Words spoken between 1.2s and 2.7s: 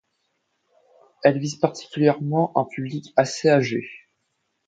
Elle vise particulièrement un